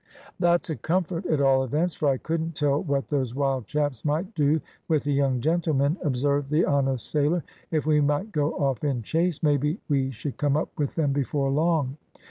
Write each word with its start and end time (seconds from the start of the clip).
"That's 0.39 0.71
a 0.71 0.75
comfort, 0.75 1.27
at 1.27 1.41
all 1.41 1.63
events, 1.63 1.93
for 1.93 2.09
I 2.09 2.17
couldn't 2.17 2.55
tell 2.55 2.81
what 2.81 3.09
those 3.09 3.35
wild 3.35 3.67
chaps 3.67 4.03
might 4.03 4.33
do 4.33 4.59
with 4.87 5.03
the 5.03 5.13
young 5.13 5.41
gentlemen," 5.41 5.95
observed 6.03 6.49
the 6.49 6.65
honest 6.65 7.07
sailor. 7.11 7.43
"If 7.69 7.85
we 7.85 8.01
might 8.01 8.31
go 8.31 8.53
off 8.53 8.83
in 8.83 9.03
chase, 9.03 9.43
maybe 9.43 9.77
we 9.89 10.09
should 10.09 10.37
come 10.37 10.57
up 10.57 10.69
with 10.75 10.95
them 10.95 11.13
before 11.13 11.51
long." 11.51 11.97